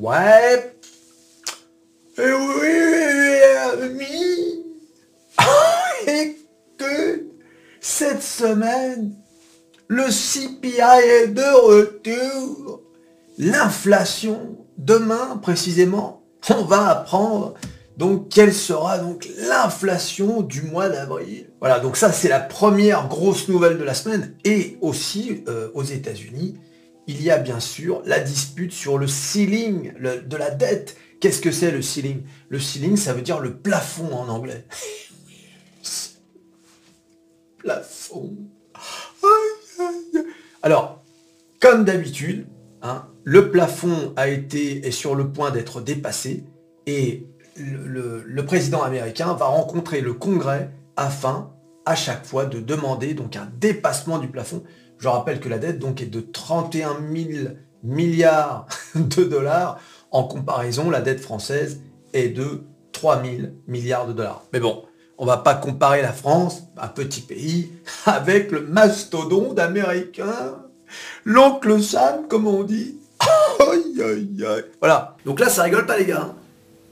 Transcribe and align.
Ouais. 0.00 0.76
Et 2.16 2.32
oui, 2.32 2.68
oui. 3.98 4.64
Et 6.06 6.36
que 6.78 7.26
cette 7.82 8.22
semaine, 8.22 9.12
le 9.88 10.04
CPI 10.04 10.80
est 11.04 11.26
de 11.26 11.42
retour. 11.42 12.80
L'inflation, 13.36 14.64
demain 14.78 15.36
précisément, 15.36 16.22
on 16.48 16.64
va 16.64 16.88
apprendre 16.88 17.52
donc 17.98 18.30
quelle 18.30 18.54
sera 18.54 18.96
donc 18.96 19.28
l'inflation 19.36 20.40
du 20.40 20.62
mois 20.62 20.88
d'avril. 20.88 21.50
Voilà, 21.60 21.78
donc 21.78 21.98
ça 21.98 22.10
c'est 22.10 22.28
la 22.30 22.40
première 22.40 23.06
grosse 23.06 23.48
nouvelle 23.48 23.76
de 23.76 23.84
la 23.84 23.92
semaine. 23.92 24.34
Et 24.44 24.78
aussi 24.80 25.44
euh, 25.46 25.68
aux 25.74 25.82
États-Unis, 25.82 26.56
il 27.06 27.22
y 27.22 27.30
a 27.30 27.38
bien 27.38 27.60
sûr 27.60 28.02
la 28.04 28.20
dispute 28.20 28.72
sur 28.72 28.98
le 28.98 29.06
ceiling 29.06 29.92
de 29.98 30.36
la 30.36 30.50
dette. 30.50 30.96
Qu'est-ce 31.20 31.40
que 31.40 31.50
c'est 31.50 31.70
le 31.70 31.82
ceiling? 31.82 32.22
Le 32.48 32.58
ceiling, 32.58 32.96
ça 32.96 33.12
veut 33.12 33.22
dire 33.22 33.40
le 33.40 33.56
plafond 33.56 34.12
en 34.14 34.28
anglais. 34.28 34.64
plafond. 37.58 38.36
Alors, 40.62 41.02
comme 41.60 41.84
d'habitude, 41.84 42.46
hein, 42.82 43.06
le 43.24 43.50
plafond 43.50 44.12
a 44.16 44.28
été 44.28 44.86
est 44.86 44.90
sur 44.90 45.14
le 45.14 45.30
point 45.30 45.50
d'être 45.50 45.80
dépassé 45.80 46.44
et 46.86 47.26
le, 47.56 48.42
président 48.44 48.82
américain 48.82 49.34
va 49.34 49.46
rencontrer 49.46 50.00
le 50.00 50.14
Congrès 50.14 50.70
afin 50.96 51.52
à 51.86 51.94
chaque 51.94 52.24
fois 52.24 52.46
de 52.46 52.60
demander 52.60 53.14
donc 53.14 53.36
un 53.36 53.50
dépassement 53.58 54.18
du 54.18 54.28
plafond. 54.28 54.62
Je 55.00 55.08
rappelle 55.08 55.40
que 55.40 55.48
la 55.48 55.58
dette 55.58 55.78
donc 55.78 56.02
est 56.02 56.06
de 56.06 56.20
31 56.20 56.98
000 57.12 57.54
milliards 57.82 58.66
de 58.94 59.24
dollars. 59.24 59.80
En 60.10 60.24
comparaison, 60.24 60.90
la 60.90 61.00
dette 61.00 61.20
française 61.20 61.80
est 62.12 62.28
de 62.28 62.62
3 62.92 63.22
000 63.22 63.36
milliards 63.66 64.06
de 64.06 64.12
dollars. 64.12 64.44
Mais 64.52 64.60
bon, 64.60 64.84
on 65.18 65.26
va 65.26 65.38
pas 65.38 65.54
comparer 65.54 66.02
la 66.02 66.12
France, 66.12 66.64
un 66.76 66.88
petit 66.88 67.22
pays, 67.22 67.72
avec 68.06 68.50
le 68.50 68.62
mastodonte 68.62 69.58
américain, 69.58 70.56
l'oncle 71.24 71.82
Sam, 71.82 72.28
comme 72.28 72.46
on 72.46 72.62
dit. 72.62 72.96
Voilà. 74.80 75.16
Donc 75.26 75.40
là, 75.40 75.50
ça 75.50 75.64
rigole 75.64 75.84
pas 75.84 75.98
les 75.98 76.06
gars. 76.06 76.30
Hein 76.30 76.34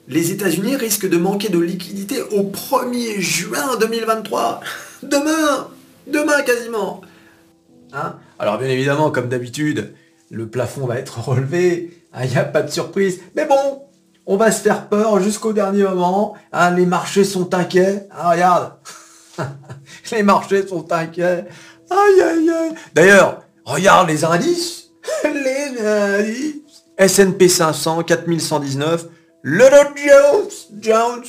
les 0.09 0.33
États-Unis 0.33 0.77
risquent 0.77 1.09
de 1.09 1.19
manquer 1.19 1.51
de 1.51 1.59
liquidité 1.59 2.23
au 2.23 2.45
1er 2.45 3.21
juin 3.21 3.77
2023. 3.79 4.61
Demain 5.03 5.69
Demain 6.07 6.41
quasiment 6.43 7.03
hein 7.93 8.17
Alors 8.39 8.59
bien 8.59 8.69
évidemment, 8.69 9.11
comme 9.11 9.29
d'habitude, 9.29 9.95
le 10.31 10.49
plafond 10.49 10.87
va 10.87 10.99
être 10.99 11.21
relevé, 11.29 11.91
il 12.15 12.21
hein, 12.21 12.27
n'y 12.27 12.37
a 12.37 12.45
pas 12.45 12.63
de 12.63 12.71
surprise. 12.71 13.21
Mais 13.37 13.45
bon, 13.45 13.83
on 14.27 14.37
va 14.37 14.53
se 14.53 14.61
faire 14.63 14.89
peur 14.89 15.21
jusqu'au 15.21 15.53
dernier 15.53 15.85
moment. 15.85 16.35
Hein, 16.53 16.73
les 16.73 16.87
marchés 16.87 17.25
sont 17.25 17.55
inquiets. 17.55 18.07
regarde, 18.15 18.73
les 20.13 20.23
marchés 20.23 20.67
sont 20.67 20.91
inquiets. 20.93 21.45
Aïe 21.91 22.21
aïe 22.21 22.51
aïe. 22.51 22.75
D'ailleurs, 22.95 23.43
regarde 23.65 24.09
les 24.09 24.25
indices. 24.25 24.91
les 25.25 25.81
indices. 25.81 26.55
S&P 26.99 27.49
500, 27.49 28.03
4119. 28.03 29.07
Le 29.43 29.65
Jones, 29.65 30.49
Jones, 30.81 31.25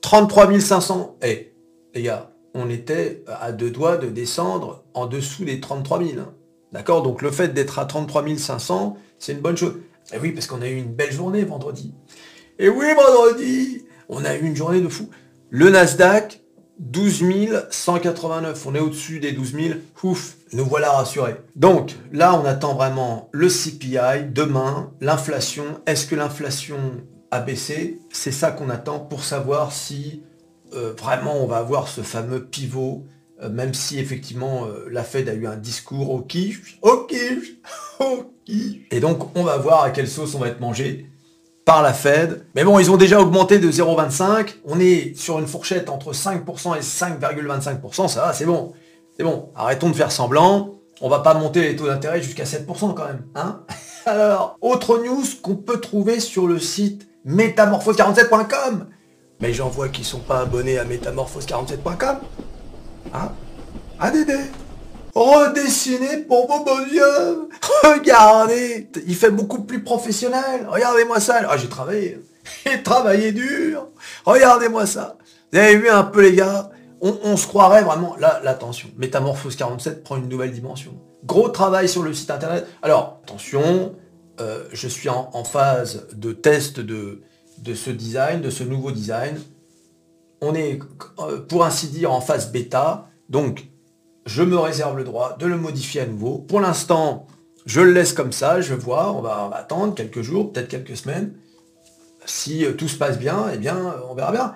33 0.00 0.60
500. 0.60 1.16
Eh, 1.22 1.54
les 1.94 2.02
gars, 2.02 2.33
on 2.54 2.70
était 2.70 3.24
à 3.26 3.52
deux 3.52 3.70
doigts 3.70 3.96
de 3.96 4.08
descendre 4.08 4.84
en 4.94 5.06
dessous 5.06 5.44
des 5.44 5.60
33 5.60 5.98
000. 5.98 6.10
Hein. 6.20 6.32
D'accord? 6.72 7.02
Donc 7.02 7.22
le 7.22 7.30
fait 7.30 7.48
d'être 7.48 7.78
à 7.78 7.84
33 7.84 8.24
500, 8.36 8.96
c'est 9.18 9.32
une 9.32 9.40
bonne 9.40 9.56
chose. 9.56 9.74
Et 10.12 10.16
eh 10.16 10.18
oui, 10.18 10.32
parce 10.32 10.46
qu'on 10.46 10.62
a 10.62 10.68
eu 10.68 10.76
une 10.76 10.92
belle 10.92 11.12
journée 11.12 11.44
vendredi. 11.44 11.94
Et 12.58 12.68
oui, 12.68 12.86
vendredi, 12.94 13.84
on 14.08 14.24
a 14.24 14.34
eu 14.34 14.42
une 14.42 14.56
journée 14.56 14.80
de 14.80 14.88
fou. 14.88 15.08
Le 15.50 15.70
Nasdaq, 15.70 16.42
12 16.78 17.24
189. 17.70 18.66
On 18.66 18.74
est 18.74 18.80
au-dessus 18.80 19.20
des 19.20 19.32
12 19.32 19.52
000. 19.52 19.74
Ouf, 20.02 20.36
nous 20.52 20.64
voilà 20.64 20.90
rassurés. 20.90 21.36
Donc 21.56 21.94
là, 22.12 22.38
on 22.38 22.44
attend 22.44 22.74
vraiment 22.74 23.28
le 23.32 23.48
CPI. 23.48 24.30
Demain, 24.30 24.92
l'inflation. 25.00 25.64
Est-ce 25.86 26.06
que 26.06 26.14
l'inflation 26.14 26.78
baisser, 27.40 28.00
c'est 28.10 28.32
ça 28.32 28.50
qu'on 28.50 28.70
attend 28.70 29.00
pour 29.00 29.24
savoir 29.24 29.72
si 29.72 30.22
vraiment 30.98 31.42
on 31.42 31.46
va 31.46 31.58
avoir 31.58 31.88
ce 31.88 32.00
fameux 32.02 32.44
pivot, 32.44 33.04
euh, 33.42 33.50
même 33.50 33.74
si 33.74 33.98
effectivement 33.98 34.66
euh, 34.66 34.86
la 34.90 35.02
Fed 35.02 35.28
a 35.28 35.34
eu 35.34 35.46
un 35.46 35.56
discours 35.56 36.10
au 36.10 36.20
kiff, 36.20 36.78
au 36.82 37.04
kiff, 37.04 37.56
au 38.00 38.32
kiff. 38.44 38.82
Et 38.90 39.00
donc 39.00 39.36
on 39.36 39.42
va 39.42 39.56
voir 39.56 39.82
à 39.82 39.90
quelle 39.90 40.08
sauce 40.08 40.34
on 40.34 40.38
va 40.38 40.48
être 40.48 40.60
mangé 40.60 41.10
par 41.64 41.82
la 41.82 41.92
Fed. 41.92 42.46
Mais 42.54 42.62
bon, 42.62 42.78
ils 42.78 42.90
ont 42.90 42.96
déjà 42.96 43.20
augmenté 43.20 43.58
de 43.58 43.70
0,25. 43.70 44.56
On 44.66 44.78
est 44.78 45.16
sur 45.16 45.38
une 45.38 45.46
fourchette 45.46 45.88
entre 45.88 46.12
5% 46.12 46.76
et 46.76 46.80
5,25%. 46.80 48.08
Ça 48.08 48.26
va, 48.26 48.32
c'est 48.32 48.44
bon. 48.44 48.72
C'est 49.16 49.24
bon. 49.24 49.50
Arrêtons 49.54 49.88
de 49.88 49.94
faire 49.94 50.12
semblant. 50.12 50.74
On 51.00 51.08
va 51.08 51.20
pas 51.20 51.34
monter 51.34 51.62
les 51.62 51.76
taux 51.76 51.86
d'intérêt 51.86 52.22
jusqu'à 52.22 52.44
7% 52.44 52.94
quand 52.94 53.06
même. 53.06 53.24
Hein 53.34 53.62
Alors, 54.06 54.58
autre 54.60 54.98
news 54.98 55.24
qu'on 55.42 55.56
peut 55.56 55.80
trouver 55.80 56.20
sur 56.20 56.46
le 56.46 56.58
site 56.58 57.08
métamorphose47.com. 57.26 58.86
Mais 59.40 59.52
j'en 59.52 59.68
vois 59.68 59.88
qui 59.88 60.04
sont 60.04 60.20
pas 60.20 60.40
abonnés 60.40 60.78
à 60.78 60.84
métamorphose47.com. 60.84 62.18
Hein? 63.12 63.32
ADD. 63.98 64.30
Redessiné 65.14 66.18
pour 66.18 66.48
vos 66.48 66.64
beaux 66.64 66.84
yeux. 66.86 67.48
Regardez. 67.84 68.88
Il 69.06 69.14
fait 69.14 69.30
beaucoup 69.30 69.62
plus 69.62 69.82
professionnel. 69.82 70.66
Regardez-moi 70.68 71.20
ça. 71.20 71.40
Ah, 71.48 71.56
j'ai 71.56 71.68
travaillé. 71.68 72.20
J'ai 72.66 72.82
travaillé 72.82 73.32
dur. 73.32 73.88
Regardez-moi 74.24 74.86
ça. 74.86 75.16
Vous 75.52 75.58
avez 75.58 75.76
vu 75.76 75.88
un 75.88 76.02
peu 76.04 76.22
les 76.22 76.34
gars? 76.34 76.70
On, 77.00 77.36
se 77.36 77.46
croirait 77.46 77.82
vraiment... 77.82 78.16
Là, 78.18 78.40
l'attention. 78.42 78.88
Métamorphose 78.96 79.56
47 79.56 80.02
prend 80.02 80.16
une 80.16 80.28
nouvelle 80.28 80.52
dimension. 80.52 80.94
Gros 81.26 81.50
travail 81.50 81.86
sur 81.86 82.02
le 82.02 82.14
site 82.14 82.30
internet. 82.30 82.66
Alors, 82.82 83.20
attention, 83.24 83.94
euh, 84.40 84.64
je 84.72 84.88
suis 84.88 85.10
en, 85.10 85.44
phase 85.44 86.06
de 86.14 86.32
test 86.32 86.80
de, 86.80 87.22
de, 87.64 87.74
ce 87.74 87.90
design, 87.90 88.40
de 88.40 88.50
ce 88.50 88.62
nouveau 88.62 88.90
design. 88.90 89.40
On 90.40 90.54
est, 90.54 90.78
euh, 91.18 91.40
pour 91.40 91.64
ainsi 91.64 91.88
dire, 91.88 92.12
en 92.12 92.20
phase 92.20 92.52
bêta. 92.52 93.08
Donc, 93.28 93.66
je 94.26 94.42
me 94.42 94.58
réserve 94.58 94.96
le 94.96 95.04
droit 95.04 95.36
de 95.38 95.46
le 95.46 95.56
modifier 95.56 96.02
à 96.02 96.06
nouveau. 96.06 96.38
Pour 96.38 96.60
l'instant, 96.60 97.26
je 97.66 97.80
le 97.80 97.92
laisse 97.92 98.12
comme 98.12 98.32
ça, 98.32 98.60
je 98.60 98.74
vois, 98.74 99.12
on 99.12 99.22
va, 99.22 99.50
attendre 99.54 99.94
quelques 99.94 100.22
jours, 100.22 100.52
peut-être 100.52 100.68
quelques 100.68 100.96
semaines. 100.96 101.32
Si 102.26 102.64
euh, 102.64 102.72
tout 102.72 102.88
se 102.88 102.96
passe 102.96 103.18
bien, 103.18 103.46
eh 103.52 103.58
bien, 103.58 103.94
on 104.10 104.14
verra 104.14 104.32
bien. 104.32 104.54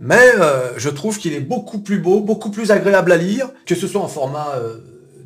Mais 0.00 0.32
je 0.76 0.88
trouve 0.88 1.18
qu'il 1.18 1.34
est 1.34 1.40
beaucoup 1.40 1.78
plus 1.78 2.00
beau, 2.00 2.20
beaucoup 2.20 2.50
plus 2.50 2.72
agréable 2.72 3.12
à 3.12 3.16
lire, 3.16 3.48
que 3.64 3.76
ce 3.76 3.86
soit 3.86 4.00
en 4.00 4.08
format 4.08 4.52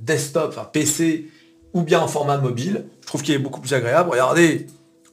desktop, 0.02 0.50
enfin 0.50 0.68
PC, 0.70 1.30
ou 1.72 1.82
bien 1.82 2.00
en 2.00 2.06
format 2.06 2.36
mobile. 2.36 2.84
Je 3.00 3.06
trouve 3.06 3.22
qu'il 3.22 3.34
est 3.34 3.38
beaucoup 3.38 3.62
plus 3.62 3.72
agréable. 3.72 4.10
Regardez, 4.10 4.66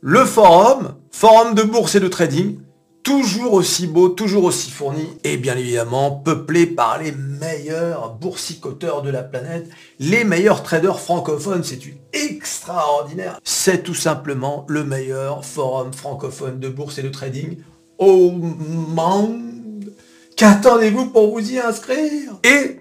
le 0.08 0.24
forum, 0.24 0.94
forum 1.10 1.56
de 1.56 1.64
bourse 1.64 1.96
et 1.96 2.00
de 2.00 2.08
trading, 2.08 2.60
toujours 3.02 3.54
aussi 3.54 3.88
beau, 3.88 4.10
toujours 4.10 4.44
aussi 4.44 4.70
fourni, 4.70 5.08
et 5.24 5.36
bien 5.36 5.58
évidemment 5.58 6.12
peuplé 6.12 6.68
par 6.68 7.02
les 7.02 7.12
meilleurs 7.12 8.14
boursicoteurs 8.14 9.02
de 9.02 9.10
la 9.10 9.24
planète, 9.24 9.68
les 9.98 10.24
meilleurs 10.24 10.62
traders 10.62 11.00
francophones, 11.00 11.64
c'est 11.64 11.80
extraordinaire. 12.14 13.40
C'est 13.44 13.82
tout 13.82 13.96
simplement 13.96 14.68
le 14.68 14.84
meilleur 14.84 15.44
forum 15.44 15.92
francophone 15.92 16.60
de 16.60 16.70
bourse 16.70 17.00
et 17.00 17.04
de 17.04 17.10
trading 17.10 17.58
au 17.98 18.30
monde. 18.32 19.92
Qu'attendez-vous 20.38 21.08
pour 21.08 21.32
vous 21.32 21.52
y 21.52 21.58
inscrire? 21.58 22.34
Et, 22.44 22.80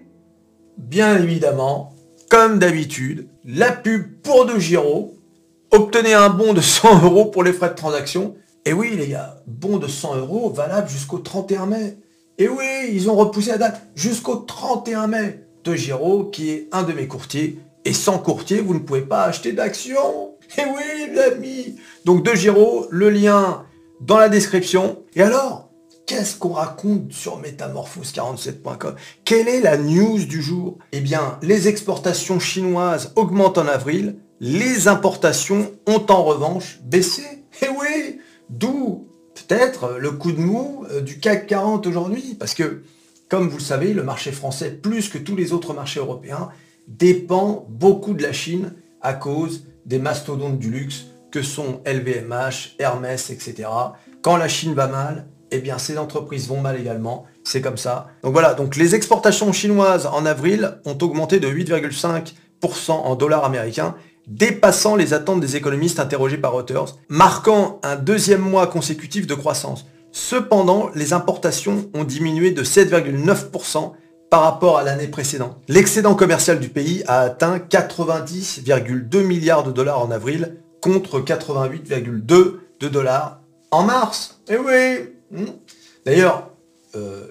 bien 0.77 1.17
évidemment, 1.17 1.95
comme 2.29 2.59
d'habitude, 2.59 3.29
la 3.47 3.73
pub 3.73 4.21
pour 4.23 4.45
de 4.45 4.59
Giro. 4.59 5.17
Obtenez 5.75 6.15
un 6.15 6.29
bon 6.29 6.53
de 6.53 6.61
100 6.61 7.03
euros 7.03 7.25
pour 7.25 7.43
les 7.43 7.53
frais 7.53 7.71
de 7.71 7.75
transaction. 7.75 8.37
Et 8.65 8.73
oui, 8.73 8.95
les 8.97 9.09
gars, 9.09 9.43
bon 9.49 9.79
de 9.79 9.89
100 9.89 10.19
euros 10.19 10.49
valable 10.49 10.89
jusqu'au 10.89 11.19
31 11.19 11.67
mai. 11.67 11.99
Et 12.39 12.47
oui, 12.47 12.91
ils 12.93 13.11
ont 13.11 13.17
repoussé 13.17 13.51
la 13.51 13.59
date 13.59 13.83
jusqu'au 13.97 14.37
31 14.37 15.09
mai. 15.09 15.41
De 15.65 15.75
Giro, 15.75 16.27
qui 16.27 16.51
est 16.51 16.69
un 16.71 16.85
de 16.85 16.93
mes 16.93 17.09
courtiers. 17.09 17.59
Et 17.85 17.93
sans 17.93 18.19
courtier, 18.21 18.61
vous 18.61 18.75
ne 18.75 18.79
pouvez 18.79 19.01
pas 19.01 19.25
acheter 19.25 19.51
d'actions. 19.51 20.37
Et 20.59 20.63
oui, 20.65 21.13
les 21.13 21.19
amis. 21.19 21.75
Donc 22.05 22.25
De 22.25 22.37
Giro, 22.37 22.87
le 22.91 23.11
lien 23.11 23.65
dans 24.01 24.19
la 24.19 24.29
description. 24.29 25.03
Et 25.17 25.23
alors, 25.23 25.65
Qu'est-ce 26.07 26.37
qu'on 26.37 26.53
raconte 26.53 27.15
sur 27.15 27.41
métamorphose47.com 27.41 28.95
Quelle 29.25 29.49
est 29.49 29.63
la 29.63 29.79
news 29.79 30.27
du 30.27 30.43
jour? 30.43 30.77
Eh 30.93 31.01
bien, 31.01 31.39
les 31.41 31.67
exportations 31.67 32.39
chinoises 32.39 33.15
augmentent 33.17 33.57
en 33.57 33.67
avril, 33.67 34.17
les 34.41 34.89
importations 34.89 35.73
ont 35.87 36.05
en 36.09 36.25
revanche 36.25 36.81
baissé. 36.85 37.23
Eh 37.63 37.69
oui 37.69 38.21
D'où 38.51 39.09
peut-être 39.35 39.97
le 39.99 40.13
coup 40.13 40.33
de 40.33 40.41
mou 40.41 40.85
euh, 40.91 41.01
du 41.01 41.19
CAC 41.19 41.47
40 41.47 41.87
aujourd'hui, 41.87 42.37
parce 42.39 42.55
que, 42.55 42.83
comme 43.29 43.49
vous 43.49 43.59
le 43.59 43.63
savez, 43.63 43.95
le 43.95 44.03
marché 44.03 44.33
français, 44.33 44.71
plus 44.71 45.09
que 45.09 45.19
tous 45.19 45.37
les 45.37 45.53
autres 45.53 45.75
marchés 45.75 46.01
européens, 46.01 46.51
dépend 46.89 47.67
beaucoup 47.69 48.15
de 48.15 48.23
la 48.23 48.33
Chine 48.33 48.75
à 49.01 49.15
cause 49.15 49.67
des 49.87 49.99
mastodontes 49.99 50.59
du 50.59 50.71
luxe 50.71 51.07
que 51.31 51.43
sont 51.43 51.81
LVMH, 51.87 52.77
Hermès, 52.79 53.31
etc. 53.31 53.69
Quand 54.23 54.37
la 54.37 54.49
Chine 54.49 54.75
va 54.75 54.87
mal, 54.87 55.27
eh 55.51 55.59
bien 55.59 55.79
ces 55.79 55.99
entreprises 55.99 56.49
vont 56.49 56.61
mal 56.61 56.79
également. 56.81 57.27
C'est 57.45 57.61
comme 57.61 57.77
ça. 57.77 58.09
Donc 58.23 58.33
voilà, 58.33 58.55
donc 58.55 58.77
les 58.77 58.95
exportations 58.95 59.53
chinoises 59.53 60.07
en 60.07 60.27
avril 60.27 60.79
ont 60.85 60.97
augmenté 61.01 61.41
de 61.41 61.49
8,5% 61.49 62.93
en 62.93 63.15
dollars 63.17 63.45
américains, 63.45 63.95
dépassant 64.27 64.97
les 64.97 65.13
attentes 65.15 65.41
des 65.41 65.57
économistes 65.57 66.01
interrogés 66.01 66.39
par 66.39 66.53
Reuters, 66.53 66.97
marquant 67.09 67.81
un 67.83 67.97
deuxième 67.97 68.41
mois 68.41 68.67
consécutif 68.67 69.27
de 69.27 69.35
croissance. 69.35 69.87
Cependant, 70.13 70.91
les 70.95 71.13
importations 71.13 71.91
ont 71.95 72.05
diminué 72.05 72.53
de 72.53 72.63
7,9% 72.63 73.93
par 74.31 74.43
rapport 74.43 74.79
à 74.79 74.83
l'année 74.83 75.09
précédente. 75.09 75.57
L'excédent 75.69 76.15
commercial 76.15 76.59
du 76.59 76.69
pays 76.69 77.05
a 77.07 77.21
atteint 77.21 77.59
90,2 77.59 79.23
milliards 79.23 79.65
de 79.65 79.73
dollars 79.73 80.01
en 80.01 80.11
avril 80.11 80.57
contre 80.81 81.21
88,2 81.21 82.55
de 82.81 82.89
dollars 82.89 83.41
en 83.71 83.83
mars. 83.83 84.41
Eh 84.49 84.57
oui 84.57 85.09
hmm. 85.31 85.47
D'ailleurs, 86.05 86.51
euh, 86.97 87.29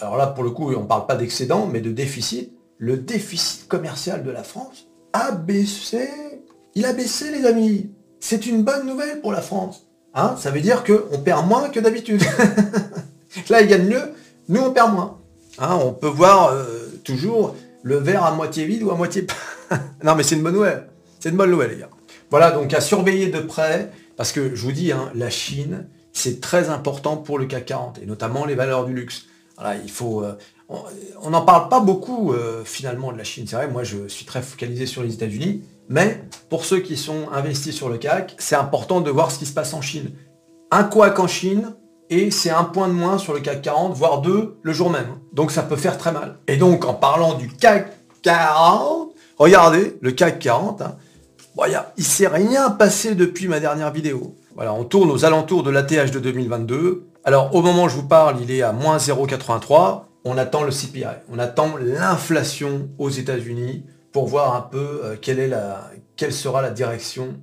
alors 0.00 0.16
là 0.16 0.26
pour 0.28 0.44
le 0.44 0.50
coup 0.50 0.72
on 0.72 0.82
ne 0.82 0.86
parle 0.86 1.06
pas 1.06 1.16
d'excédent 1.16 1.68
mais 1.70 1.80
de 1.80 1.92
déficit. 1.92 2.52
Le 2.78 2.96
déficit 2.96 3.68
commercial 3.68 4.24
de 4.24 4.30
la 4.30 4.42
France 4.42 4.88
a 5.12 5.32
baissé. 5.32 6.08
Il 6.74 6.86
a 6.86 6.92
baissé 6.92 7.30
les 7.30 7.46
amis. 7.46 7.90
C'est 8.20 8.46
une 8.46 8.62
bonne 8.62 8.86
nouvelle 8.86 9.20
pour 9.20 9.32
la 9.32 9.42
France. 9.42 9.86
Hein 10.14 10.36
Ça 10.38 10.50
veut 10.50 10.60
dire 10.60 10.84
qu'on 10.84 11.18
perd 11.18 11.46
moins 11.46 11.68
que 11.68 11.80
d'habitude. 11.80 12.22
Là, 13.48 13.62
il 13.62 13.68
gagne 13.68 13.86
mieux, 13.86 14.12
nous 14.48 14.60
on 14.60 14.72
perd 14.72 14.92
moins. 14.92 15.18
Hein, 15.58 15.78
on 15.82 15.92
peut 15.92 16.06
voir 16.08 16.48
euh, 16.48 16.64
toujours 17.04 17.56
le 17.82 17.96
verre 17.96 18.24
à 18.24 18.34
moitié 18.34 18.64
vide 18.64 18.82
ou 18.82 18.90
à 18.90 18.94
moitié 18.94 19.26
non 20.04 20.14
mais 20.14 20.22
c'est 20.22 20.34
une 20.34 20.42
bonne 20.42 20.54
nouvelle. 20.54 20.86
C'est 21.18 21.30
une 21.30 21.36
bonne 21.36 21.50
nouvelle 21.50 21.70
les 21.70 21.78
gars. 21.78 21.88
Voilà 22.30 22.50
donc 22.50 22.72
à 22.74 22.80
surveiller 22.80 23.28
de 23.28 23.40
près, 23.40 23.90
parce 24.16 24.32
que 24.32 24.54
je 24.54 24.62
vous 24.62 24.72
dis, 24.72 24.92
hein, 24.92 25.10
la 25.14 25.30
Chine, 25.30 25.86
c'est 26.12 26.40
très 26.40 26.68
important 26.68 27.16
pour 27.16 27.38
le 27.38 27.46
CAC 27.46 27.66
40, 27.66 27.98
et 28.02 28.06
notamment 28.06 28.44
les 28.44 28.54
valeurs 28.54 28.86
du 28.86 28.94
luxe. 28.94 29.26
Voilà, 29.56 29.76
il 29.76 29.90
faut. 29.90 30.22
Euh, 30.22 30.34
on 31.22 31.30
n'en 31.30 31.42
parle 31.42 31.68
pas 31.68 31.80
beaucoup 31.80 32.32
euh, 32.32 32.62
finalement 32.64 33.12
de 33.12 33.18
la 33.18 33.24
Chine. 33.24 33.46
C'est 33.46 33.56
vrai, 33.56 33.68
moi 33.68 33.84
je 33.84 34.08
suis 34.08 34.24
très 34.24 34.42
focalisé 34.42 34.86
sur 34.86 35.02
les 35.02 35.14
États-Unis. 35.14 35.62
Mais 35.88 36.24
pour 36.48 36.64
ceux 36.64 36.80
qui 36.80 36.96
sont 36.96 37.28
investis 37.32 37.74
sur 37.74 37.88
le 37.88 37.98
CAC, 37.98 38.34
c'est 38.38 38.56
important 38.56 39.00
de 39.00 39.10
voir 39.10 39.30
ce 39.30 39.38
qui 39.38 39.46
se 39.46 39.52
passe 39.52 39.74
en 39.74 39.82
Chine. 39.82 40.12
Un 40.70 40.84
couac 40.84 41.18
en 41.18 41.26
Chine, 41.26 41.74
et 42.08 42.30
c'est 42.30 42.50
un 42.50 42.64
point 42.64 42.88
de 42.88 42.92
moins 42.92 43.18
sur 43.18 43.34
le 43.34 43.40
CAC 43.40 43.62
40, 43.62 43.94
voire 43.94 44.20
deux 44.20 44.58
le 44.62 44.72
jour 44.72 44.90
même. 44.90 45.18
Donc 45.32 45.50
ça 45.50 45.62
peut 45.62 45.76
faire 45.76 45.98
très 45.98 46.12
mal. 46.12 46.38
Et 46.46 46.56
donc 46.56 46.84
en 46.84 46.94
parlant 46.94 47.34
du 47.34 47.48
CAC 47.48 47.92
40, 48.22 49.10
regardez, 49.38 49.98
le 50.00 50.12
CAC 50.12 50.38
40, 50.38 50.82
hein, 50.82 50.96
il 51.96 52.04
s'est 52.04 52.28
rien 52.28 52.70
passé 52.70 53.14
depuis 53.14 53.48
ma 53.48 53.60
dernière 53.60 53.92
vidéo. 53.92 54.36
Voilà, 54.54 54.72
on 54.74 54.84
tourne 54.84 55.10
aux 55.10 55.24
alentours 55.24 55.62
de 55.62 55.70
l'ATH 55.70 56.10
de 56.10 56.18
2022. 56.18 57.06
Alors 57.24 57.54
au 57.54 57.62
moment 57.62 57.84
où 57.84 57.88
je 57.88 57.96
vous 57.96 58.06
parle, 58.06 58.36
il 58.42 58.50
est 58.50 58.62
à 58.62 58.72
moins 58.72 58.96
0,83. 58.96 60.02
On 60.24 60.38
attend 60.38 60.62
le 60.62 60.70
CPI, 60.70 61.04
on 61.30 61.38
attend 61.38 61.76
l'inflation 61.76 62.88
aux 62.98 63.10
États-Unis 63.10 63.84
pour 64.12 64.28
voir 64.28 64.54
un 64.54 64.60
peu 64.60 65.00
euh, 65.02 65.16
quelle, 65.20 66.32
sera 66.32 66.62
la 66.62 66.70
direction 66.70 67.34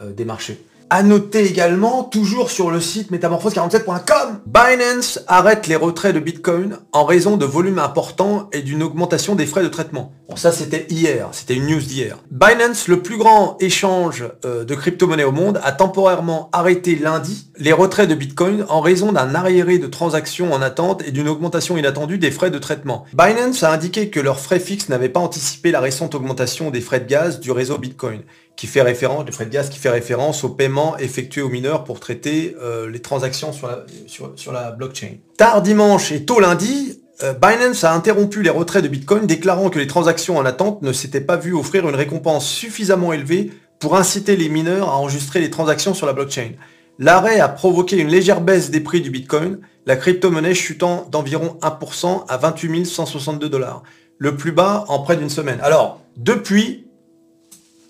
euh, 0.00 0.12
des 0.12 0.24
marchés. 0.24 0.64
À 0.90 1.02
noter 1.02 1.46
également, 1.46 2.04
toujours 2.04 2.50
sur 2.50 2.70
le 2.70 2.80
site 2.80 3.10
métamorphose47.com, 3.10 4.40
Binance 4.46 5.18
arrête 5.26 5.66
les 5.66 5.76
retraits 5.76 6.14
de 6.14 6.20
Bitcoin 6.20 6.78
en 6.92 7.04
raison 7.04 7.36
de 7.36 7.46
volumes 7.46 7.78
importants 7.78 8.48
et 8.52 8.60
d'une 8.60 8.82
augmentation 8.82 9.34
des 9.34 9.46
frais 9.46 9.62
de 9.62 9.68
traitement. 9.68 10.12
Bon, 10.28 10.36
ça 10.36 10.52
c'était 10.52 10.86
hier, 10.90 11.28
c'était 11.32 11.54
une 11.54 11.66
news 11.66 11.80
d'hier. 11.80 12.18
Binance, 12.30 12.86
le 12.86 13.00
plus 13.00 13.16
grand 13.16 13.56
échange 13.60 14.24
euh, 14.44 14.64
de 14.64 14.74
crypto-monnaies 14.74 15.24
au 15.24 15.32
monde, 15.32 15.58
a 15.64 15.72
temporairement 15.72 16.50
arrêté 16.52 16.96
lundi 16.96 17.50
les 17.56 17.72
retraits 17.72 18.08
de 18.08 18.14
Bitcoin 18.14 18.64
en 18.68 18.80
raison 18.80 19.12
d'un 19.12 19.34
arriéré 19.34 19.78
de 19.78 19.86
transactions 19.86 20.52
en 20.52 20.60
attente 20.60 21.02
et 21.06 21.12
d'une 21.12 21.28
augmentation 21.28 21.76
inattendue 21.76 22.18
des 22.18 22.30
frais 22.30 22.50
de 22.50 22.58
traitement. 22.58 23.04
Binance 23.14 23.62
a 23.62 23.72
indiqué 23.72 24.10
que 24.10 24.20
leurs 24.20 24.40
frais 24.40 24.60
fixes 24.60 24.88
n'avaient 24.88 25.08
pas 25.08 25.20
anticipé 25.20 25.70
la 25.70 25.80
récente 25.80 26.14
augmentation 26.14 26.70
des 26.70 26.80
frais 26.80 27.00
de 27.00 27.06
gaz 27.06 27.40
du 27.40 27.52
réseau 27.52 27.78
Bitcoin 27.78 28.20
qui 28.56 28.66
fait 28.66 28.82
référence, 28.82 29.26
les 29.26 29.32
frais 29.32 29.46
de 29.46 29.50
gaz 29.50 29.68
qui 29.68 29.78
fait 29.78 29.90
référence 29.90 30.44
au 30.44 30.48
paiement 30.48 30.96
effectué 30.98 31.42
aux 31.42 31.48
mineurs 31.48 31.84
pour 31.84 32.00
traiter 32.00 32.54
euh, 32.62 32.88
les 32.88 33.00
transactions 33.00 33.52
sur 33.52 33.66
la, 33.66 33.84
sur, 34.06 34.52
la 34.52 34.70
blockchain. 34.70 35.16
Tard 35.36 35.62
dimanche 35.62 36.12
et 36.12 36.24
tôt 36.24 36.40
lundi, 36.40 37.00
euh, 37.22 37.32
Binance 37.32 37.84
a 37.84 37.92
interrompu 37.92 38.42
les 38.42 38.50
retraits 38.50 38.82
de 38.82 38.88
Bitcoin, 38.88 39.26
déclarant 39.26 39.70
que 39.70 39.78
les 39.78 39.86
transactions 39.86 40.36
en 40.36 40.44
attente 40.44 40.82
ne 40.82 40.92
s'étaient 40.92 41.20
pas 41.20 41.36
vues 41.36 41.54
offrir 41.54 41.88
une 41.88 41.96
récompense 41.96 42.46
suffisamment 42.46 43.12
élevée 43.12 43.50
pour 43.78 43.96
inciter 43.96 44.36
les 44.36 44.48
mineurs 44.48 44.88
à 44.88 44.96
enregistrer 44.96 45.40
les 45.40 45.50
transactions 45.50 45.94
sur 45.94 46.06
la 46.06 46.12
blockchain. 46.12 46.52
L'arrêt 46.98 47.40
a 47.40 47.48
provoqué 47.48 47.98
une 47.98 48.08
légère 48.08 48.40
baisse 48.40 48.70
des 48.70 48.80
prix 48.80 49.00
du 49.00 49.10
Bitcoin, 49.10 49.58
la 49.84 49.96
crypto-monnaie 49.96 50.54
chutant 50.54 51.08
d'environ 51.10 51.58
1% 51.60 52.24
à 52.28 52.36
28 52.36 52.86
162 52.86 53.48
dollars, 53.48 53.82
le 54.18 54.36
plus 54.36 54.52
bas 54.52 54.84
en 54.88 55.00
près 55.00 55.16
d'une 55.16 55.28
semaine. 55.28 55.58
Alors, 55.62 56.00
depuis, 56.16 56.83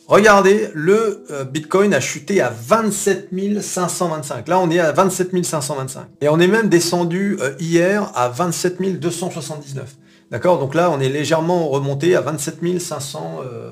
Regardez, 0.07 0.69
le 0.75 1.25
euh, 1.31 1.45
Bitcoin 1.45 1.95
a 1.95 2.01
chuté 2.01 2.43
à 2.43 2.51
27 2.51 3.31
525. 3.61 4.49
Là, 4.49 4.61
on 4.61 4.71
est 4.71 4.79
à 4.79 4.93
27 4.93 5.45
525. 5.45 6.03
Et 6.21 6.29
on 6.29 6.39
est 6.41 6.47
même 6.47 6.69
descendu 6.69 7.39
euh, 7.41 7.55
hier 7.59 8.13
à 8.15 8.29
27 8.29 9.01
279. 9.01 9.97
D'accord? 10.31 10.59
Donc 10.59 10.75
là, 10.75 10.91
on 10.91 11.01
est 11.01 11.09
légèrement 11.09 11.69
remonté 11.69 12.15
à 12.17 12.21
27 12.21 12.79
500 12.79 13.41
euh, 13.45 13.71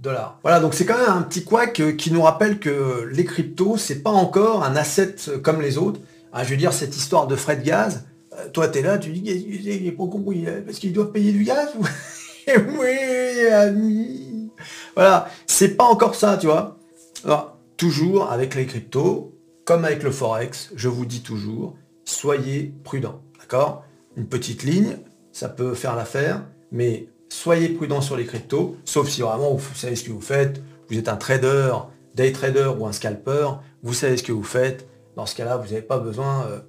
dollars. 0.00 0.38
Voilà, 0.42 0.60
donc 0.60 0.74
c'est 0.74 0.84
quand 0.84 0.98
même 0.98 1.16
un 1.16 1.22
petit 1.22 1.42
couac 1.42 1.82
qui 1.96 2.12
nous 2.12 2.22
rappelle 2.22 2.60
que 2.60 3.08
les 3.12 3.24
cryptos, 3.24 3.76
c'est 3.76 4.02
pas 4.02 4.10
encore 4.10 4.64
un 4.64 4.76
asset 4.76 5.16
comme 5.42 5.60
les 5.60 5.78
autres. 5.78 6.00
Ah, 6.32 6.44
je 6.44 6.50
veux 6.50 6.56
dire, 6.56 6.72
cette 6.72 6.96
histoire 6.96 7.26
de 7.26 7.34
frais 7.34 7.56
de 7.56 7.64
gaz, 7.64 8.04
toi, 8.52 8.68
tu 8.68 8.78
es 8.78 8.82
là, 8.82 8.98
tu 8.98 9.10
dis, 9.10 9.28
est 9.30 9.92
pas 9.92 10.06
compris, 10.06 10.46
parce 10.64 10.78
qu'ils 10.78 10.92
doivent 10.92 11.12
payer 11.12 11.32
du 11.32 11.44
gaz 11.44 11.68
Oui, 12.48 13.46
ami 13.52 14.31
voilà, 14.94 15.28
c'est 15.46 15.76
pas 15.76 15.84
encore 15.84 16.14
ça, 16.14 16.36
tu 16.36 16.46
vois. 16.46 16.78
Alors, 17.24 17.58
toujours 17.76 18.30
avec 18.30 18.54
les 18.54 18.66
cryptos, 18.66 19.32
comme 19.64 19.84
avec 19.84 20.02
le 20.02 20.10
forex, 20.10 20.70
je 20.74 20.88
vous 20.88 21.06
dis 21.06 21.22
toujours, 21.22 21.76
soyez 22.04 22.74
prudent, 22.84 23.20
d'accord? 23.38 23.84
Une 24.16 24.26
petite 24.26 24.62
ligne, 24.62 24.98
ça 25.32 25.48
peut 25.48 25.74
faire 25.74 25.96
l'affaire, 25.96 26.42
mais 26.70 27.08
soyez 27.28 27.70
prudent 27.70 28.00
sur 28.00 28.16
les 28.16 28.26
cryptos, 28.26 28.76
sauf 28.84 29.08
si 29.08 29.22
vraiment 29.22 29.54
vous 29.54 29.74
savez 29.74 29.96
ce 29.96 30.04
que 30.04 30.12
vous 30.12 30.20
faites, 30.20 30.62
vous 30.88 30.98
êtes 30.98 31.08
un 31.08 31.16
trader, 31.16 31.72
day 32.14 32.32
trader 32.32 32.72
ou 32.78 32.86
un 32.86 32.92
scalper, 32.92 33.48
vous 33.82 33.94
savez 33.94 34.16
ce 34.16 34.22
que 34.22 34.32
vous 34.32 34.42
faites. 34.42 34.88
Dans 35.16 35.26
ce 35.26 35.34
cas-là, 35.34 35.56
vous 35.56 35.64
n'avez 35.64 35.82
pas 35.82 35.98
besoin 35.98 36.46
euh, 36.46 36.60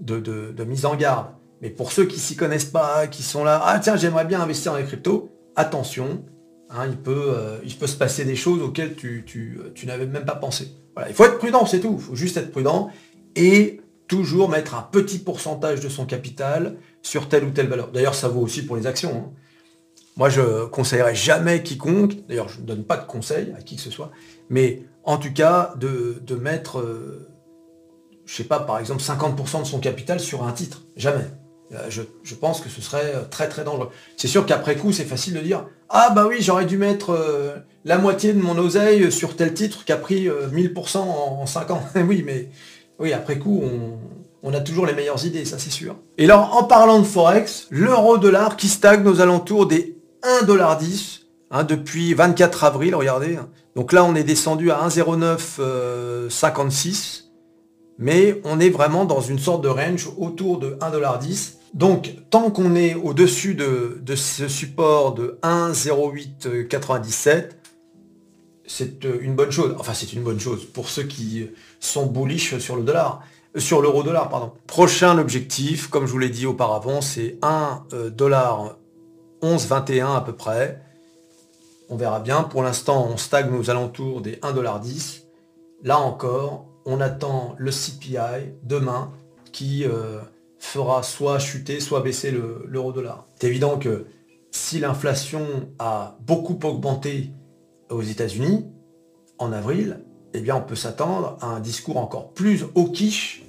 de, 0.00 0.64
mise 0.64 0.86
en 0.86 0.96
garde. 0.96 1.26
Mais 1.60 1.70
pour 1.70 1.92
ceux 1.92 2.06
qui 2.06 2.18
s'y 2.18 2.36
connaissent 2.36 2.64
pas, 2.64 3.06
qui 3.06 3.22
sont 3.22 3.44
là, 3.44 3.60
ah 3.64 3.78
tiens, 3.78 3.96
j'aimerais 3.96 4.24
bien 4.24 4.40
investir 4.40 4.72
dans 4.72 4.78
les 4.78 4.84
cryptos, 4.84 5.30
attention, 5.56 6.24
Hein, 6.72 6.86
il, 6.88 6.96
peut, 6.96 7.34
euh, 7.36 7.58
il 7.64 7.74
peut 7.74 7.88
se 7.88 7.96
passer 7.96 8.24
des 8.24 8.36
choses 8.36 8.62
auxquelles 8.62 8.94
tu, 8.94 9.24
n'avais 9.84 10.06
même 10.06 10.24
pas 10.24 10.36
pensé. 10.36 10.68
Il 11.08 11.14
faut 11.14 11.24
être 11.24 11.38
prudent, 11.38 11.66
c'est 11.66 11.80
tout. 11.80 11.96
Il 11.98 12.02
faut 12.02 12.14
juste 12.14 12.36
être 12.36 12.52
prudent 12.52 12.90
et 13.34 13.80
toujours 14.06 14.48
mettre 14.48 14.74
un 14.74 14.82
petit 14.82 15.18
pourcentage 15.18 15.80
de 15.80 15.88
son 15.88 16.04
capital 16.04 16.76
sur 17.02 17.28
telle 17.28 17.44
ou 17.44 17.50
telle 17.50 17.68
valeur. 17.68 17.90
D'ailleurs, 17.90 18.14
ça 18.14 18.28
vaut 18.28 18.40
aussi 18.40 18.64
pour 18.64 18.76
les 18.76 18.86
actions. 18.86 19.10
Hein. 19.16 19.32
Moi, 20.16 20.28
je 20.28 20.66
conseillerais 20.66 21.14
jamais 21.14 21.62
quiconque, 21.62 22.26
d'ailleurs, 22.28 22.48
je 22.48 22.60
ne 22.60 22.66
donne 22.66 22.84
pas 22.84 22.96
de 22.96 23.06
conseils 23.06 23.54
à 23.56 23.62
qui 23.62 23.76
que 23.76 23.82
ce 23.82 23.90
soit, 23.90 24.10
mais 24.48 24.82
en 25.04 25.16
tout 25.16 25.32
cas, 25.32 25.74
de, 25.76 26.34
mettre, 26.34 26.80
euh, 26.80 27.28
je 28.26 28.34
sais 28.34 28.44
pas, 28.44 28.60
par 28.60 28.78
exemple, 28.78 29.02
50% 29.02 29.60
de 29.60 29.66
son 29.66 29.78
capital 29.78 30.20
sur 30.20 30.42
un 30.42 30.52
titre. 30.52 30.82
Jamais. 30.96 31.24
Euh, 31.72 31.88
je, 31.88 32.34
pense 32.34 32.60
que 32.60 32.68
ce 32.68 32.80
serait 32.80 33.12
euh, 33.14 33.22
très 33.30 33.48
très 33.48 33.62
dangereux. 33.62 33.90
C'est 34.16 34.26
sûr 34.26 34.44
qu'après 34.44 34.76
coup, 34.76 34.90
c'est 34.92 35.04
facile 35.04 35.34
de 35.34 35.40
dire 35.40 35.66
Ah 35.88 36.10
bah 36.14 36.26
oui, 36.28 36.38
j'aurais 36.40 36.66
dû 36.66 36.76
mettre 36.76 37.10
euh, 37.10 37.54
la 37.84 37.96
moitié 37.96 38.32
de 38.32 38.42
mon 38.42 38.58
oseille 38.58 39.12
sur 39.12 39.36
tel 39.36 39.54
titre 39.54 39.84
qui 39.84 39.92
a 39.92 39.96
pris 39.96 40.28
1000% 40.28 40.98
en, 40.98 41.46
5 41.46 41.70
ans. 41.70 41.80
oui, 42.08 42.24
mais 42.26 42.48
oui, 42.98 43.12
après 43.12 43.38
coup, 43.38 43.62
on, 44.42 44.52
a 44.52 44.58
toujours 44.60 44.84
les 44.84 44.94
meilleures 44.94 45.24
idées, 45.24 45.44
ça 45.44 45.60
c'est 45.60 45.70
sûr. 45.70 45.94
Et 46.18 46.24
alors, 46.24 46.56
en 46.56 46.64
parlant 46.64 46.98
de 46.98 47.04
Forex, 47.04 47.68
l'euro-dollar 47.70 48.56
qui 48.56 48.66
stagne 48.66 49.06
aux 49.06 49.20
alentours 49.20 49.66
des 49.66 49.96
1,10$ 50.42 51.20
hein, 51.52 51.62
depuis 51.62 52.14
24 52.14 52.64
avril, 52.64 52.96
regardez. 52.96 53.38
Donc 53.76 53.92
là, 53.92 54.04
on 54.04 54.16
est 54.16 54.24
descendu 54.24 54.72
à 54.72 54.88
1,0956. 54.88 57.26
mais 57.98 58.40
on 58.44 58.58
est 58.58 58.70
vraiment 58.70 59.04
dans 59.04 59.20
une 59.20 59.38
sorte 59.38 59.62
de 59.62 59.68
range 59.68 60.08
autour 60.18 60.58
de 60.58 60.76
1,10$. 60.80 61.59
Donc, 61.74 62.16
tant 62.30 62.50
qu'on 62.50 62.74
est 62.74 62.94
au-dessus 62.94 63.54
de, 63.54 64.02
ce 64.16 64.48
support 64.48 65.14
de 65.14 65.38
1,0897, 65.42 67.50
c'est 68.66 69.04
euh, 69.04 69.18
une 69.20 69.34
bonne 69.34 69.50
chose. 69.50 69.74
Enfin, 69.78 69.94
c'est 69.94 70.12
une 70.12 70.22
bonne 70.22 70.40
chose 70.40 70.64
pour 70.64 70.88
ceux 70.88 71.04
qui 71.04 71.48
sont 71.78 72.06
bullish 72.06 72.58
sur 72.58 72.76
le 72.76 72.82
dollar, 72.82 73.22
euh, 73.56 73.60
sur 73.60 73.82
l'euro 73.82 74.02
dollar, 74.02 74.28
pardon. 74.28 74.52
Prochain 74.66 75.18
objectif, 75.18 75.88
comme 75.88 76.06
je 76.06 76.12
vous 76.12 76.18
l'ai 76.18 76.28
dit 76.28 76.46
auparavant, 76.46 77.00
c'est 77.00 77.38
1 77.42 77.84
euh, 77.92 78.10
dollar 78.10 78.76
11,21 79.42 80.16
à 80.16 80.20
peu 80.20 80.32
près. 80.32 80.82
On 81.88 81.96
verra 81.96 82.20
bien. 82.20 82.42
Pour 82.42 82.62
l'instant, 82.62 83.08
on 83.10 83.16
stagne 83.16 83.52
aux 83.54 83.70
alentours 83.70 84.20
des 84.20 84.36
1,10$. 84.36 85.22
là 85.82 85.98
encore, 85.98 86.66
on 86.84 87.00
attend 87.00 87.54
le 87.58 87.70
CPI 87.70 88.52
demain 88.62 89.10
qui 89.52 89.84
fera 90.70 91.02
soit 91.02 91.38
chuter, 91.38 91.80
soit 91.80 92.00
baisser 92.00 92.30
l'euro-dollar. 92.30 93.26
C'est 93.38 93.48
évident 93.48 93.78
que 93.78 94.06
si 94.52 94.78
l'inflation 94.78 95.44
a 95.78 96.16
beaucoup 96.20 96.58
augmenté 96.62 97.32
aux 97.90 98.02
États-Unis 98.02 98.66
en 99.38 99.52
avril, 99.52 100.04
eh 100.32 100.40
bien 100.40 100.56
on 100.56 100.62
peut 100.62 100.76
s'attendre 100.76 101.38
à 101.40 101.46
un 101.46 101.60
discours 101.60 101.96
encore 101.96 102.32
plus 102.32 102.64
hawkish 102.76 103.42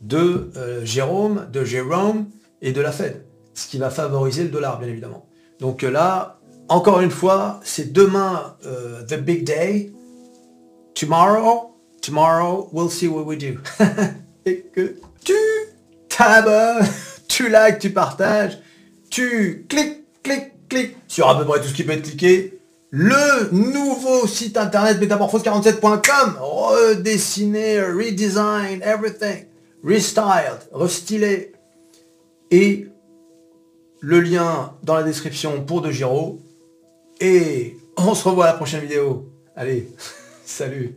de 0.00 0.50
euh, 0.56 0.84
Jérôme, 0.84 1.46
de 1.52 1.62
Jérôme 1.64 2.26
et 2.62 2.72
de 2.72 2.80
la 2.80 2.90
Fed, 2.90 3.26
ce 3.54 3.68
qui 3.68 3.76
va 3.78 3.90
favoriser 3.90 4.44
le 4.44 4.48
dollar 4.48 4.78
bien 4.78 4.88
évidemment. 4.88 5.26
Donc 5.60 5.82
là, 5.82 6.40
encore 6.68 7.00
une 7.00 7.10
fois, 7.10 7.60
c'est 7.64 7.92
demain 7.92 8.56
euh, 8.64 9.02
the 9.04 9.20
big 9.20 9.44
day. 9.44 9.92
Tomorrow, 10.94 11.74
tomorrow, 12.00 12.70
we'll 12.72 12.90
see 12.90 13.08
what 13.08 13.24
we 13.24 13.36
do. 13.36 13.58
t'abonnes, 16.16 16.86
tu 17.28 17.48
likes, 17.48 17.78
tu 17.78 17.90
partages, 17.90 18.58
tu 19.10 19.66
cliques, 19.68 20.04
cliques, 20.22 20.52
cliques 20.68 20.96
sur 21.08 21.28
à 21.28 21.38
peu 21.38 21.44
près 21.44 21.60
tout 21.60 21.68
ce 21.68 21.74
qui 21.74 21.84
peut 21.84 21.92
être 21.92 22.02
cliqué. 22.02 22.58
Le 22.90 23.50
nouveau 23.52 24.26
site 24.26 24.58
internet 24.58 25.00
métamorphose47.com, 25.00 26.36
redessiné, 26.40 27.80
redesign, 27.80 28.82
everything, 28.82 29.46
restyled, 29.82 30.60
restylé. 30.72 31.52
Et 32.50 32.88
le 34.00 34.20
lien 34.20 34.74
dans 34.82 34.96
la 34.96 35.04
description 35.04 35.62
pour 35.64 35.80
De 35.80 35.90
Giro. 35.90 36.40
Et 37.20 37.78
on 37.96 38.14
se 38.14 38.28
revoit 38.28 38.46
à 38.46 38.48
la 38.48 38.56
prochaine 38.56 38.80
vidéo. 38.80 39.30
Allez, 39.56 39.88
salut 40.44 40.96